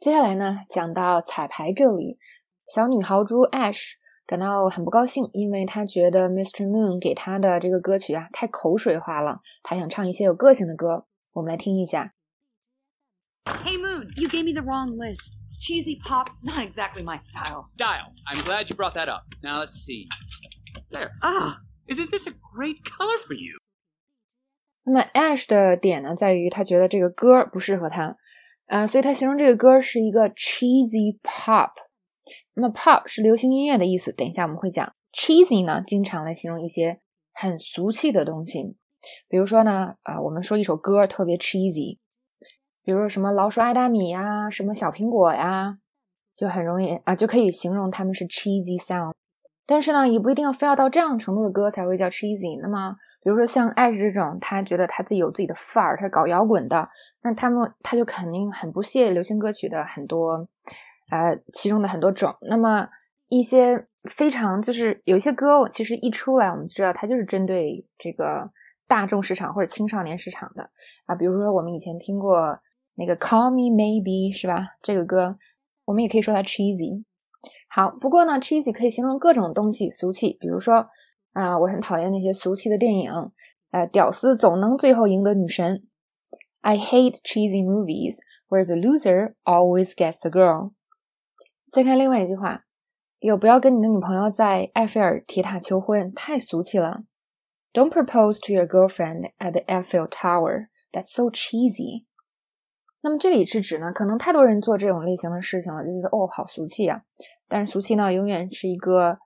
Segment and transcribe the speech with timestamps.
[0.00, 2.18] 接下来呢，讲到彩排这里，
[2.66, 6.66] 小女豪猪 Ash 感到很不高兴，因为她觉得 Mr.
[6.66, 11.06] Moon 给她的这个歌曲啊太口水化了，她想唱一些有个性的歌。
[11.32, 12.14] 我们来听一下。
[13.44, 15.34] Hey Moon, you gave me the wrong list.
[15.60, 17.66] Cheesy pop's not exactly my style.
[17.68, 18.14] Style.
[18.24, 19.24] I'm glad you brought that up.
[19.42, 20.08] Now let's see.
[20.90, 21.10] There.
[21.20, 23.58] Ah, Isn't this a great color for you?
[24.84, 28.16] 那么 Ash 的点呢，在于他觉得这个歌不适合他，
[28.70, 31.70] 啊，所以他形容这个歌是一个 cheesy pop。
[32.54, 34.94] 那么 pop 是流行音乐的意思，等一下我们会讲。
[35.12, 37.00] cheesy 呢，经常来形容一些
[37.32, 38.76] 很俗气的东西，
[39.28, 41.98] 比如说呢，啊、我们说一首歌特别 cheesy，
[42.84, 45.78] 比如什么老鼠爱大米呀，什么小苹果呀，
[46.36, 49.14] 就很容易啊、就可以形容他们是 cheesy sound。
[49.66, 52.60] 但是呢，也不一定要非要到这样程度的歌才会叫 cheesy。
[52.62, 56.88] 那么，比如说像 Ash 这种，他觉得他自己有自己的范儿，他是搞摇滚的，
[57.22, 60.48] 那他们他就肯定很不屑流行歌曲的很多，
[61.10, 62.34] 呃，其中的很多种。
[62.40, 62.88] 那么
[63.28, 68.50] 一些非常就是有一些歌，其实一出来我们就知道它就是针对这个
[68.88, 70.70] 大众市场或者青少年市场的
[71.06, 71.14] 啊。
[71.14, 72.58] 比如说我们以前听过
[72.94, 74.68] 那个 Call Me Maybe 是吧？
[74.82, 75.36] 这个歌
[75.84, 77.04] 我们也可以说它 cheesy。
[77.68, 80.88] 好，不过呢，cheesy 可以形容各种东西俗气，比如说
[81.32, 83.10] 啊、我很讨厌那些俗气的电影，
[83.70, 85.86] 呃，屌丝总能最后赢得女神。
[86.60, 90.72] I hate cheesy movies where the loser always gets the girl。
[91.70, 92.64] 再看另外一句话，
[93.20, 97.04] 有不要跟你的女朋友在埃菲尔铁塔求婚，太俗气了。
[97.72, 100.66] Don't propose to your girlfriend at the Eiffel Tower.
[100.90, 102.06] That's so cheesy.
[103.02, 107.02] 那么这里是指呢，可能太多人做这种类型的事情了，就觉得哦，好俗气啊。
[107.48, 109.18] 但是俗气呢，永远是一个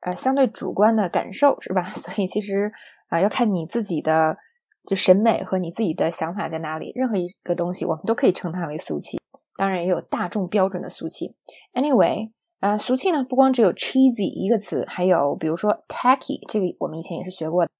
[0.00, 1.84] 呃相对主观的感受，是吧？
[1.94, 2.72] 所以其实
[3.08, 4.36] 啊、要看你自己的
[4.86, 6.92] 就审美和你自己的想法在哪里。
[6.94, 9.20] 任何一个东西，我们都可以称它为俗气。
[9.56, 11.34] 当然，也有大众标准的俗气。
[11.74, 17.72] Anyway，呃，俗气呢，不光只有 cheesy 一个词，还有比如说 tacky，这个我们以前也是学过的。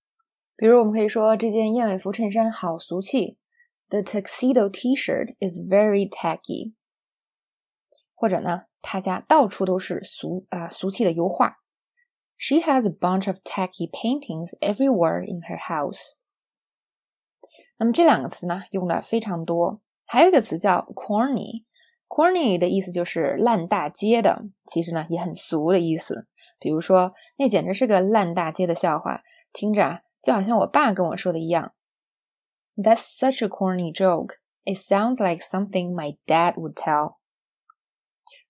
[0.57, 3.39] 比如我们可以说这件燕尾服衬衫好俗气
[3.89, 6.75] ，The tuxedo T-shirt is very tacky。
[8.15, 11.57] 或者呢，他家到处都是俗啊、俗气的油画。
[12.40, 16.14] She has a bunch of tacky paintings everywhere in her house。
[17.78, 19.82] 那么这两个词呢，用的非常多。
[20.06, 26.28] 还有一个词叫 corny。corny 的意思就是烂大街的，其实呢也很俗的意思。
[26.60, 31.74] 比如说，那简直是个烂大街的笑话，听着啊，就好像我爸跟我说的一样。
[32.76, 34.36] That's such a corny joke.
[34.64, 37.16] It sounds like something my dad would tell.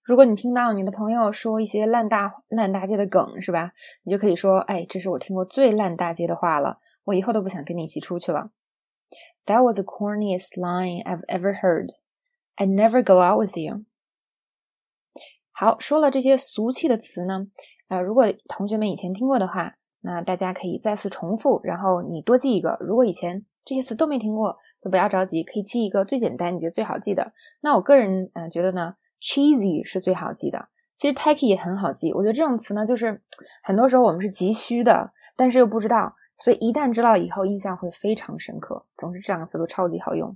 [0.03, 3.71] 如果你听到你的朋友说一些烂大烂大街的梗，是吧？
[4.03, 8.49] 你就可以说：“哎，这是我听过最烂大街的话了，我以后都不想跟你一起出去了。”
[9.45, 11.89] That was the corniest line I've ever heard.
[12.57, 13.85] I'd never go out with you.
[15.51, 17.47] 好，说了这些俗气的词呢，
[17.87, 22.77] 呃，如果同学们以前听过的话，那大家可以再次重复，然后你多记一个。
[22.79, 27.33] 如果以前这些词都没听过，就不要着急，可以记一个最简单、你觉得最好记的。
[27.61, 30.67] 那我个人呃觉得呢，cheesy 是最好记的。
[30.97, 32.11] 其实 tacky 也很好记。
[32.13, 33.21] 我觉得这种词呢，就是
[33.63, 38.85] 很多时候我们是急需的，但是又不知道，所以一旦知道以后，印象会非常深刻。
[38.97, 40.35] 总之，这两个词都超级好用。